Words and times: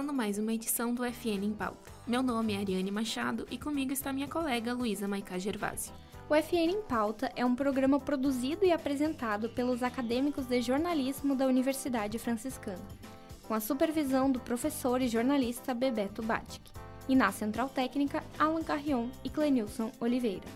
começando 0.00 0.16
mais 0.16 0.38
uma 0.38 0.54
edição 0.54 0.94
do 0.94 1.04
FN 1.04 1.44
em 1.44 1.52
Pauta. 1.52 1.92
Meu 2.06 2.22
nome 2.22 2.54
é 2.54 2.56
Ariane 2.56 2.90
Machado 2.90 3.46
e 3.50 3.58
comigo 3.58 3.92
está 3.92 4.10
minha 4.14 4.26
colega 4.26 4.72
Luísa 4.72 5.06
Maicá 5.06 5.36
Gervásio. 5.36 5.92
O 6.26 6.34
FN 6.34 6.70
em 6.70 6.80
Pauta 6.80 7.30
é 7.36 7.44
um 7.44 7.54
programa 7.54 8.00
produzido 8.00 8.64
e 8.64 8.72
apresentado 8.72 9.50
pelos 9.50 9.82
acadêmicos 9.82 10.46
de 10.46 10.62
jornalismo 10.62 11.36
da 11.36 11.46
Universidade 11.46 12.18
Franciscana, 12.18 12.80
com 13.46 13.52
a 13.52 13.60
supervisão 13.60 14.32
do 14.32 14.40
professor 14.40 15.02
e 15.02 15.08
jornalista 15.08 15.74
Bebeto 15.74 16.22
Batic, 16.22 16.62
e 17.06 17.14
na 17.14 17.30
Central 17.30 17.68
Técnica 17.68 18.24
Alan 18.38 18.62
Carrion 18.62 19.08
e 19.22 19.28
Clenilson 19.28 19.92
Oliveira. 20.00 20.48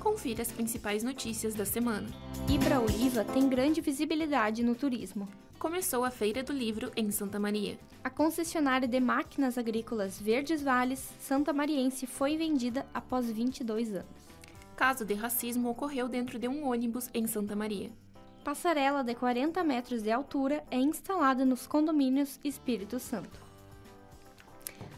Confira 0.00 0.40
as 0.40 0.50
principais 0.50 1.02
notícias 1.02 1.54
da 1.54 1.66
semana. 1.66 2.08
Ibra 2.48 2.80
Oliva 2.80 3.24
tem 3.24 3.46
grande 3.46 3.82
visibilidade 3.82 4.62
no 4.62 4.74
turismo 4.74 5.28
começou 5.58 6.04
a 6.04 6.10
Feira 6.10 6.42
do 6.42 6.52
Livro 6.52 6.92
em 6.96 7.10
Santa 7.10 7.38
Maria. 7.38 7.78
A 8.04 8.10
concessionária 8.10 8.86
de 8.86 9.00
máquinas 9.00 9.56
agrícolas 9.56 10.20
Verdes 10.20 10.62
Vales 10.62 11.10
Santa 11.18 11.52
Mariense 11.52 12.06
foi 12.06 12.36
vendida 12.36 12.86
após 12.92 13.30
22 13.30 13.94
anos. 13.94 14.26
Caso 14.76 15.04
de 15.04 15.14
racismo 15.14 15.70
ocorreu 15.70 16.08
dentro 16.08 16.38
de 16.38 16.46
um 16.46 16.68
ônibus 16.68 17.08
em 17.14 17.26
Santa 17.26 17.56
Maria. 17.56 17.90
Passarela 18.44 19.02
de 19.02 19.14
40 19.14 19.64
metros 19.64 20.02
de 20.02 20.10
altura 20.10 20.62
é 20.70 20.76
instalada 20.76 21.44
nos 21.44 21.66
condomínios 21.66 22.38
Espírito 22.44 23.00
Santo. 23.00 23.40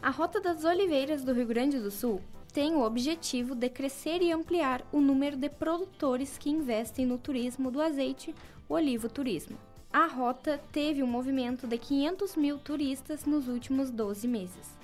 A 0.01 0.09
Rota 0.09 0.41
das 0.41 0.65
Oliveiras 0.65 1.23
do 1.23 1.33
Rio 1.33 1.47
Grande 1.47 1.79
do 1.79 1.89
Sul 1.89 2.21
tem 2.53 2.73
o 2.73 2.83
objetivo 2.83 3.55
de 3.55 3.69
crescer 3.69 4.21
e 4.21 4.31
ampliar 4.31 4.85
o 4.91 4.99
número 4.99 5.37
de 5.37 5.49
produtores 5.49 6.37
que 6.37 6.49
investem 6.49 7.05
no 7.05 7.17
turismo 7.17 7.71
do 7.71 7.81
azeite, 7.81 8.35
o 8.67 8.73
olivo 8.73 9.07
turismo. 9.07 9.57
A 9.91 10.05
rota 10.05 10.61
teve 10.71 11.01
um 11.01 11.07
movimento 11.07 11.65
de 11.65 11.75
500 11.75 12.35
mil 12.35 12.59
turistas 12.59 13.25
nos 13.25 13.47
últimos 13.47 13.89
12 13.89 14.27
meses. 14.27 14.77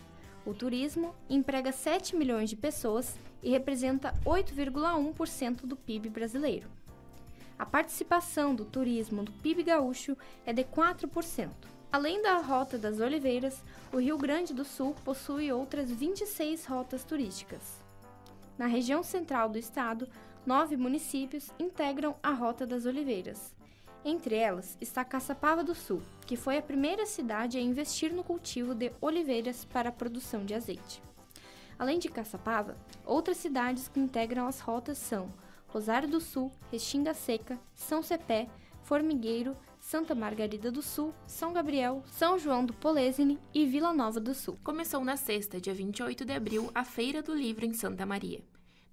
O 0.43 0.51
turismo 0.51 1.13
emprega 1.29 1.71
7 1.71 2.15
milhões 2.15 2.49
de 2.49 2.55
pessoas 2.55 3.15
e 3.43 3.51
representa 3.51 4.15
8,1% 4.25 5.67
do 5.67 5.75
PIB 5.75 6.09
brasileiro. 6.09 6.67
A 7.57 7.67
participação 7.67 8.55
do 8.55 8.65
turismo 8.65 9.23
do 9.23 9.31
PIB 9.31 9.61
gaúcho 9.61 10.17
é 10.43 10.51
de 10.51 10.63
4%. 10.63 11.51
Além 11.91 12.23
da 12.23 12.39
Rota 12.39 12.75
das 12.75 12.99
Oliveiras, 12.99 13.63
o 13.93 13.97
Rio 13.97 14.17
Grande 14.17 14.55
do 14.55 14.65
Sul 14.65 14.95
possui 15.05 15.51
outras 15.51 15.91
26 15.91 16.65
rotas 16.65 17.03
turísticas. 17.03 17.79
Na 18.57 18.65
região 18.65 19.03
central 19.03 19.49
do 19.49 19.59
estado, 19.59 20.09
nove 20.47 20.75
municípios 20.75 21.51
integram 21.59 22.15
a 22.23 22.31
Rota 22.31 22.65
das 22.65 22.87
Oliveiras, 22.87 23.53
entre 24.05 24.35
elas 24.35 24.77
está 24.79 25.03
Caçapava 25.03 25.63
do 25.63 25.73
Sul, 25.73 26.01
que 26.27 26.37
foi 26.37 26.57
a 26.57 26.61
primeira 26.61 27.07
cidade 27.07 27.57
a 27.57 27.61
investir 27.61 28.13
no 28.13 28.23
cultivo 28.23 28.75
de 28.75 28.91
oliveiras 29.01 29.65
para 29.65 29.89
a 29.89 29.91
produção 29.91 30.45
de 30.45 30.53
azeite. 30.53 31.01
Além 31.77 31.97
de 31.97 32.07
Caçapava, 32.07 32.77
outras 33.03 33.37
cidades 33.37 33.87
que 33.87 33.99
integram 33.99 34.47
as 34.47 34.59
rotas 34.59 34.99
são 34.99 35.33
Rosário 35.67 36.07
do 36.07 36.21
Sul, 36.21 36.51
Restinga 36.71 37.13
Seca, 37.13 37.59
São 37.73 38.01
Cepé, 38.01 38.47
Formigueiro, 38.83 39.57
Santa 39.79 40.15
Margarida 40.15 40.71
do 40.71 40.81
Sul, 40.81 41.13
São 41.27 41.51
Gabriel, 41.51 42.03
São 42.05 42.39
João 42.39 42.63
do 42.63 42.73
Polesine 42.73 43.39
e 43.53 43.65
Vila 43.65 43.91
Nova 43.91 44.19
do 44.19 44.33
Sul. 44.33 44.57
Começou 44.63 45.03
na 45.03 45.17
sexta, 45.17 45.59
dia 45.59 45.73
28 45.73 46.23
de 46.23 46.33
abril, 46.33 46.71
a 46.73 46.83
Feira 46.85 47.21
do 47.21 47.33
Livro 47.33 47.65
em 47.65 47.73
Santa 47.73 48.05
Maria. 48.05 48.43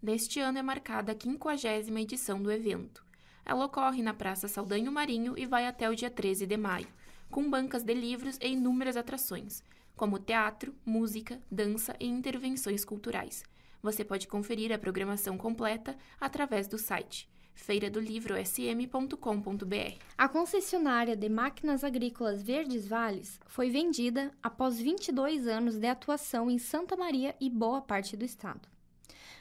Neste 0.02 0.40
ano 0.40 0.58
é 0.58 0.62
marcada 0.62 1.12
a 1.12 1.14
50 1.14 2.00
edição 2.00 2.42
do 2.42 2.50
evento. 2.50 3.11
Ela 3.44 3.64
ocorre 3.64 4.02
na 4.02 4.14
Praça 4.14 4.48
Saldanho 4.48 4.92
Marinho 4.92 5.36
e 5.36 5.46
vai 5.46 5.66
até 5.66 5.88
o 5.88 5.94
dia 5.94 6.10
13 6.10 6.46
de 6.46 6.56
maio, 6.56 6.88
com 7.30 7.50
bancas 7.50 7.82
de 7.82 7.94
livros 7.94 8.38
e 8.40 8.48
inúmeras 8.48 8.96
atrações, 8.96 9.62
como 9.96 10.18
teatro, 10.18 10.74
música, 10.84 11.40
dança 11.50 11.96
e 11.98 12.06
intervenções 12.06 12.84
culturais. 12.84 13.42
Você 13.82 14.04
pode 14.04 14.28
conferir 14.28 14.72
a 14.72 14.78
programação 14.78 15.36
completa 15.36 15.96
através 16.20 16.68
do 16.68 16.78
site 16.78 17.28
feiradolivrosm.com.br. 17.54 19.98
A 20.16 20.28
concessionária 20.28 21.16
de 21.16 21.28
máquinas 21.28 21.84
agrícolas 21.84 22.42
Verdes 22.42 22.88
Vales 22.88 23.38
foi 23.46 23.70
vendida 23.70 24.32
após 24.42 24.80
22 24.80 25.46
anos 25.46 25.78
de 25.78 25.86
atuação 25.86 26.50
em 26.50 26.58
Santa 26.58 26.96
Maria 26.96 27.36
e 27.40 27.48
boa 27.50 27.80
parte 27.80 28.16
do 28.16 28.24
estado. 28.24 28.71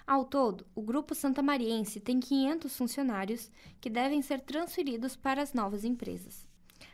Ao 0.05 0.25
todo, 0.25 0.65
o 0.75 0.81
Grupo 0.81 1.15
Santa 1.15 1.41
Mariense 1.41 1.99
tem 1.99 2.19
500 2.19 2.75
funcionários 2.75 3.51
que 3.79 3.89
devem 3.89 4.21
ser 4.21 4.41
transferidos 4.41 5.15
para 5.15 5.41
as 5.41 5.53
novas 5.53 5.83
empresas. 5.83 6.45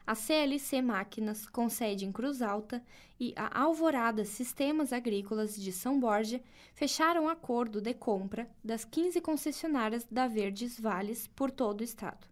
A 0.06 0.16
CLC 0.16 0.82
Máquinas, 0.82 1.46
com 1.48 1.70
sede 1.70 2.06
em 2.06 2.12
Cruz 2.12 2.42
Alta, 2.42 2.84
e 3.20 3.34
a 3.36 3.62
Alvorada 3.62 4.24
Sistemas 4.24 4.94
Agrícolas 4.94 5.56
de 5.56 5.72
São 5.72 6.00
Borja 6.00 6.42
fecharam 6.74 7.28
acordo 7.28 7.82
de 7.82 7.94
compra 7.94 8.50
das 8.64 8.86
15 8.86 9.20
concessionárias 9.22 10.06
da 10.10 10.28
Verdes 10.28 10.80
Vales 10.80 11.28
por 11.28 11.52
todo 11.52 11.82
o 11.82 11.84
estado. 11.84 12.28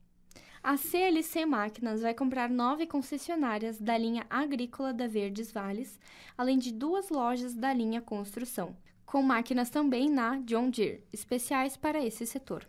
A 0.63 0.78
CLC 0.78 1.46
Máquinas 1.46 2.02
vai 2.02 2.13
comprar 2.13 2.50
nove 2.50 2.88
concessionárias 2.88 3.80
da 3.80 3.97
linha 3.97 4.25
agrícola 4.30 4.94
da 4.94 5.07
Verdes 5.07 5.52
Vales, 5.52 6.00
além 6.38 6.57
de 6.57 6.72
duas 6.72 7.09
lojas 7.09 7.53
da 7.53 7.72
linha 7.74 8.02
construção, 8.02 8.75
com 9.05 9.21
máquinas 9.21 9.69
também 9.69 10.09
na 10.09 10.39
John 10.39 10.69
Deere, 10.69 11.03
especiais 11.13 11.77
para 11.77 12.03
esse 12.03 12.25
setor. 12.25 12.67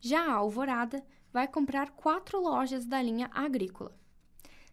Já 0.00 0.24
a 0.24 0.34
Alvorada 0.34 1.04
vai 1.32 1.48
comprar 1.48 1.90
quatro 1.90 2.40
lojas 2.40 2.86
da 2.86 3.02
linha 3.02 3.28
agrícola. 3.32 3.96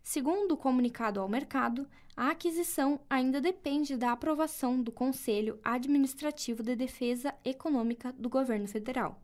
Segundo 0.03 0.53
o 0.53 0.57
comunicado 0.57 1.19
ao 1.19 1.27
mercado, 1.27 1.87
a 2.15 2.29
aquisição 2.29 2.99
ainda 3.09 3.41
depende 3.41 3.97
da 3.97 4.11
aprovação 4.11 4.81
do 4.81 4.91
Conselho 4.91 5.59
Administrativo 5.63 6.63
de 6.63 6.75
Defesa 6.75 7.33
Econômica 7.43 8.13
do 8.13 8.29
Governo 8.29 8.67
Federal, 8.67 9.19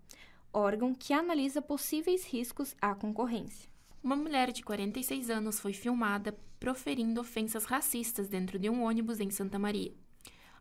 órgão 0.51 0.93
que 0.93 1.13
analisa 1.13 1.61
possíveis 1.61 2.25
riscos 2.25 2.75
à 2.81 2.93
concorrência. 2.95 3.69
Uma 4.03 4.15
mulher 4.15 4.51
de 4.51 4.63
46 4.63 5.29
anos 5.29 5.59
foi 5.59 5.71
filmada 5.71 6.35
proferindo 6.59 7.21
ofensas 7.21 7.65
racistas 7.65 8.27
dentro 8.27 8.57
de 8.57 8.69
um 8.69 8.83
ônibus 8.83 9.19
em 9.19 9.29
Santa 9.29 9.59
Maria. 9.59 9.93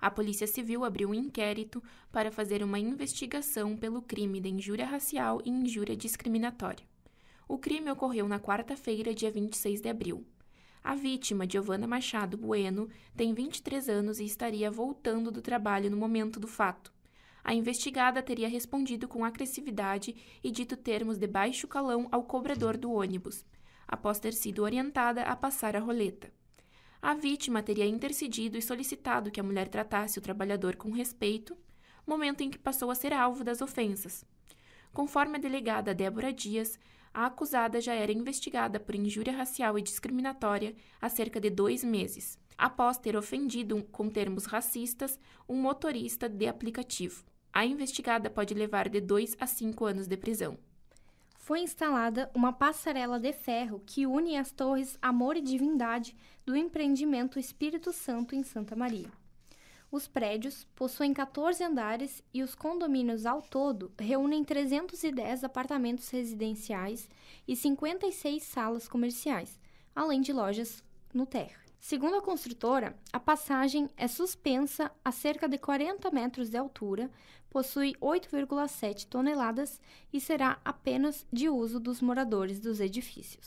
A 0.00 0.10
Polícia 0.10 0.46
Civil 0.46 0.82
abriu 0.82 1.10
um 1.10 1.14
inquérito 1.14 1.82
para 2.10 2.32
fazer 2.32 2.62
uma 2.62 2.78
investigação 2.78 3.76
pelo 3.76 4.00
crime 4.00 4.40
de 4.40 4.48
injúria 4.48 4.86
racial 4.86 5.42
e 5.44 5.50
injúria 5.50 5.94
discriminatória. 5.94 6.86
O 7.46 7.58
crime 7.58 7.90
ocorreu 7.90 8.26
na 8.26 8.40
quarta-feira, 8.40 9.12
dia 9.12 9.30
26 9.30 9.82
de 9.82 9.88
abril. 9.90 10.24
A 10.82 10.94
vítima, 10.94 11.46
Giovana 11.46 11.86
Machado 11.86 12.38
Bueno, 12.38 12.88
tem 13.14 13.34
23 13.34 13.90
anos 13.90 14.18
e 14.18 14.24
estaria 14.24 14.70
voltando 14.70 15.30
do 15.30 15.42
trabalho 15.42 15.90
no 15.90 15.96
momento 15.98 16.40
do 16.40 16.48
fato. 16.48 16.90
A 17.44 17.52
investigada 17.52 18.22
teria 18.22 18.48
respondido 18.48 19.06
com 19.06 19.22
agressividade 19.22 20.16
e 20.42 20.50
dito 20.50 20.78
termos 20.78 21.18
de 21.18 21.26
baixo 21.26 21.68
calão 21.68 22.08
ao 22.10 22.24
cobrador 22.24 22.78
do 22.78 22.90
ônibus, 22.90 23.44
após 23.86 24.18
ter 24.18 24.32
sido 24.32 24.62
orientada 24.62 25.22
a 25.22 25.36
passar 25.36 25.76
a 25.76 25.80
roleta. 25.80 26.32
A 27.02 27.14
vítima 27.14 27.62
teria 27.62 27.86
intercedido 27.86 28.58
e 28.58 28.62
solicitado 28.62 29.30
que 29.30 29.40
a 29.40 29.42
mulher 29.42 29.68
tratasse 29.68 30.18
o 30.18 30.22
trabalhador 30.22 30.76
com 30.76 30.90
respeito, 30.90 31.56
momento 32.06 32.42
em 32.42 32.50
que 32.50 32.58
passou 32.58 32.90
a 32.90 32.94
ser 32.94 33.12
alvo 33.12 33.42
das 33.42 33.62
ofensas. 33.62 34.24
Conforme 34.92 35.38
a 35.38 35.40
delegada 35.40 35.94
Débora 35.94 36.30
Dias, 36.30 36.78
a 37.14 37.26
acusada 37.26 37.80
já 37.80 37.94
era 37.94 38.12
investigada 38.12 38.78
por 38.78 38.94
injúria 38.94 39.32
racial 39.32 39.78
e 39.78 39.82
discriminatória 39.82 40.74
há 41.00 41.08
cerca 41.08 41.40
de 41.40 41.48
dois 41.48 41.82
meses, 41.82 42.38
após 42.58 42.98
ter 42.98 43.16
ofendido 43.16 43.82
com 43.90 44.10
termos 44.10 44.44
racistas 44.44 45.18
um 45.48 45.56
motorista 45.56 46.28
de 46.28 46.46
aplicativo. 46.46 47.24
A 47.50 47.64
investigada 47.64 48.28
pode 48.28 48.52
levar 48.52 48.90
de 48.90 49.00
dois 49.00 49.34
a 49.40 49.46
cinco 49.46 49.86
anos 49.86 50.06
de 50.06 50.16
prisão 50.16 50.58
foi 51.50 51.62
instalada 51.62 52.30
uma 52.32 52.52
passarela 52.52 53.18
de 53.18 53.32
ferro 53.32 53.82
que 53.84 54.06
une 54.06 54.36
as 54.36 54.52
torres 54.52 54.96
Amor 55.02 55.36
e 55.36 55.40
Divindade 55.40 56.16
do 56.46 56.54
empreendimento 56.54 57.40
Espírito 57.40 57.92
Santo 57.92 58.36
em 58.36 58.44
Santa 58.44 58.76
Maria. 58.76 59.10
Os 59.90 60.06
prédios 60.06 60.62
possuem 60.76 61.12
14 61.12 61.64
andares 61.64 62.22
e 62.32 62.40
os 62.40 62.54
condomínios 62.54 63.26
ao 63.26 63.42
todo 63.42 63.90
reúnem 63.98 64.44
310 64.44 65.42
apartamentos 65.42 66.08
residenciais 66.10 67.08
e 67.48 67.56
56 67.56 68.44
salas 68.44 68.86
comerciais, 68.86 69.58
além 69.92 70.20
de 70.20 70.32
lojas 70.32 70.84
no 71.12 71.26
térreo. 71.26 71.69
Segundo 71.80 72.16
a 72.16 72.22
construtora, 72.22 72.94
a 73.10 73.18
passagem 73.18 73.88
é 73.96 74.06
suspensa 74.06 74.92
a 75.02 75.10
cerca 75.10 75.48
de 75.48 75.56
40 75.56 76.10
metros 76.10 76.50
de 76.50 76.58
altura, 76.58 77.10
possui 77.48 77.94
8,7 78.00 79.08
toneladas 79.08 79.80
e 80.12 80.20
será 80.20 80.58
apenas 80.62 81.26
de 81.32 81.48
uso 81.48 81.80
dos 81.80 82.02
moradores 82.02 82.60
dos 82.60 82.80
edifícios. 82.80 83.46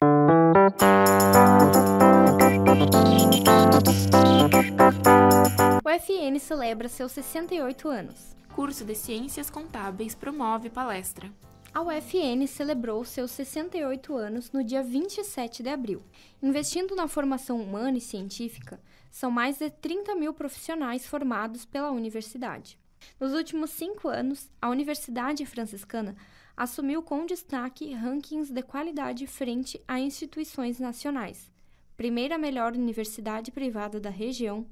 O 5.85 5.89
FN 5.89 6.39
celebra 6.39 6.89
seus 6.89 7.12
68 7.12 7.88
anos. 7.88 8.35
Curso 8.56 8.83
de 8.83 8.95
Ciências 8.95 9.51
Contábeis 9.51 10.15
promove 10.15 10.71
palestra. 10.71 11.31
A 11.74 11.81
UFN 11.81 12.46
celebrou 12.46 13.04
seus 13.04 13.31
68 13.31 14.16
anos 14.16 14.52
no 14.52 14.64
dia 14.64 14.84
27 14.84 15.64
de 15.64 15.70
abril. 15.70 16.04
Investindo 16.40 16.96
na 16.96 17.08
formação 17.08 17.60
humana 17.60 17.98
e 17.98 18.02
científica, 18.02 18.80
são 19.10 19.31
mais 19.31 19.58
de 19.58 19.72
30 19.72 20.14
mil 20.14 20.36
profissionais 20.36 21.04
formados 21.08 21.66
pela 21.66 21.90
universidade. 21.90 22.78
Nos 23.20 23.34
últimos 23.34 23.72
cinco 23.72 24.08
anos, 24.08 24.52
a 24.62 24.70
Universidade 24.70 25.48
Franciscana 25.48 26.16
assumiu 26.56 27.02
com 27.02 27.25
destaque 27.25 27.92
rankings 27.92 28.54
de 28.54 28.62
qualidade 28.62 29.26
frente 29.26 29.81
a 29.88 30.00
instituições 30.00 30.80
nacionais. 30.80 31.52
Primeira 31.98 32.38
melhor 32.38 32.74
universidade 32.74 33.52
privada 33.52 34.00
da 34.00 34.12
região, 34.12 34.68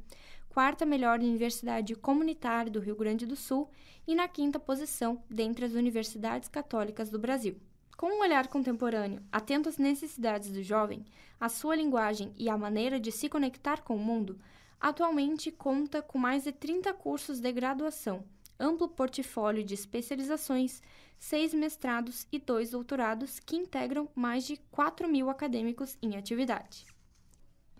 quarta 0.51 0.85
melhor 0.85 1.17
universidade 1.17 1.95
comunitária 1.95 2.69
do 2.69 2.81
Rio 2.81 2.93
Grande 2.93 3.25
do 3.25 3.37
Sul 3.37 3.69
e 4.05 4.13
na 4.13 4.27
quinta 4.27 4.59
posição 4.59 5.23
dentre 5.29 5.63
as 5.63 5.71
universidades 5.71 6.49
católicas 6.49 7.09
do 7.09 7.17
Brasil. 7.17 7.55
Com 7.95 8.07
um 8.07 8.19
olhar 8.19 8.49
contemporâneo, 8.49 9.23
atento 9.31 9.69
às 9.69 9.77
necessidades 9.77 10.51
do 10.51 10.61
jovem, 10.61 11.05
à 11.39 11.47
sua 11.47 11.73
linguagem 11.73 12.33
e 12.37 12.49
à 12.49 12.57
maneira 12.57 12.99
de 12.99 13.13
se 13.13 13.29
conectar 13.29 13.81
com 13.81 13.95
o 13.95 13.99
mundo, 13.99 14.37
atualmente 14.77 15.51
conta 15.51 16.01
com 16.01 16.17
mais 16.17 16.43
de 16.43 16.51
30 16.51 16.93
cursos 16.95 17.39
de 17.39 17.49
graduação, 17.49 18.25
amplo 18.59 18.89
portfólio 18.89 19.63
de 19.63 19.73
especializações, 19.73 20.81
seis 21.17 21.53
mestrados 21.53 22.27
e 22.29 22.37
dois 22.37 22.71
doutorados 22.71 23.39
que 23.39 23.55
integram 23.55 24.09
mais 24.13 24.45
de 24.45 24.57
4 24.69 25.07
mil 25.07 25.29
acadêmicos 25.29 25.97
em 26.01 26.17
atividade. 26.17 26.90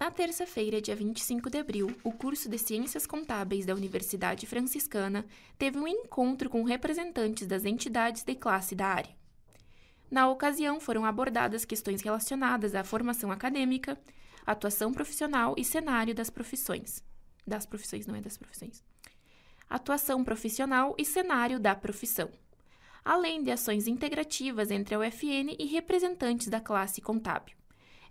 Na 0.02 0.10
terça-feira, 0.10 0.82
dia 0.82 0.96
25 0.96 1.48
de 1.48 1.60
abril, 1.60 1.96
o 2.04 2.12
curso 2.12 2.50
de 2.50 2.58
Ciências 2.58 3.06
Contábeis 3.06 3.68
da 3.68 3.76
Universidade 3.76 4.48
Franciscana 4.48 5.24
teve 5.60 5.78
um 5.78 5.88
encontro 5.88 6.50
com 6.50 6.64
representantes 6.64 7.46
das 7.46 7.66
entidades 7.66 8.24
de 8.24 8.34
classe 8.34 8.74
da 8.74 8.88
área. 8.88 9.16
Na 10.10 10.28
ocasião, 10.28 10.80
foram 10.80 11.06
abordadas 11.06 11.66
questões 11.66 12.02
relacionadas 12.02 12.74
à 12.74 12.84
formação 12.84 13.32
acadêmica, 13.32 13.96
atuação 14.44 14.92
profissional 14.92 15.54
e 15.56 15.64
cenário 15.64 16.16
das 16.16 16.32
profissões. 16.32 17.04
Das 17.46 17.68
profissões, 17.68 18.08
não 18.08 18.16
é 18.16 18.22
das 18.22 18.38
profissões. 18.38 18.84
Atuação 19.70 20.24
profissional 20.24 20.96
e 20.98 21.06
cenário 21.06 21.60
da 21.60 21.76
profissão. 21.76 22.32
Além 23.06 23.44
de 23.44 23.52
ações 23.52 23.86
integrativas 23.86 24.72
entre 24.72 24.96
a 24.96 25.00
UFN 25.00 25.56
e 25.60 25.66
representantes 25.68 26.48
da 26.48 26.60
classe 26.60 27.02
contábil 27.02 27.61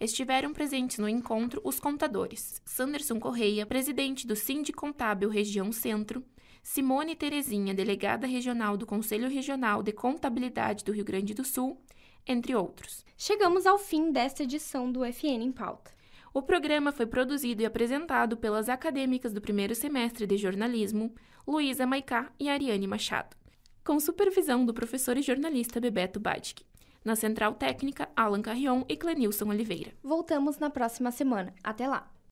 estiveram 0.00 0.52
presentes 0.52 0.98
no 0.98 1.08
encontro 1.08 1.60
os 1.62 1.78
contadores 1.78 2.62
Sanderson 2.64 3.20
Correia, 3.20 3.66
presidente 3.66 4.26
do 4.26 4.34
Sindi 4.34 4.72
Contábil 4.72 5.28
Região 5.28 5.70
Centro, 5.70 6.24
Simone 6.62 7.14
Terezinha, 7.14 7.74
delegada 7.74 8.26
regional 8.26 8.76
do 8.76 8.86
Conselho 8.86 9.28
Regional 9.28 9.82
de 9.82 9.92
Contabilidade 9.92 10.84
do 10.84 10.92
Rio 10.92 11.04
Grande 11.04 11.34
do 11.34 11.44
Sul, 11.44 11.80
entre 12.26 12.54
outros. 12.54 13.04
Chegamos 13.16 13.66
ao 13.66 13.78
fim 13.78 14.10
desta 14.10 14.42
edição 14.42 14.90
do 14.90 15.04
FN 15.04 15.42
em 15.42 15.52
Pauta. 15.52 15.90
O 16.32 16.42
programa 16.42 16.92
foi 16.92 17.06
produzido 17.06 17.62
e 17.62 17.66
apresentado 17.66 18.36
pelas 18.36 18.68
acadêmicas 18.68 19.32
do 19.32 19.40
primeiro 19.40 19.74
semestre 19.74 20.26
de 20.26 20.36
jornalismo, 20.36 21.12
Luísa 21.46 21.86
Maicá 21.86 22.30
e 22.38 22.48
Ariane 22.48 22.86
Machado, 22.86 23.36
com 23.84 23.98
supervisão 23.98 24.64
do 24.64 24.72
professor 24.72 25.16
e 25.16 25.22
jornalista 25.22 25.80
Bebeto 25.80 26.20
Badic. 26.20 26.64
Na 27.04 27.16
Central 27.16 27.54
Técnica, 27.54 28.08
Alan 28.14 28.42
Carrion 28.42 28.84
e 28.88 28.96
Clenilson 28.96 29.48
Oliveira. 29.48 29.92
Voltamos 30.02 30.58
na 30.58 30.68
próxima 30.68 31.10
semana. 31.10 31.54
Até 31.62 31.88
lá! 31.88 32.19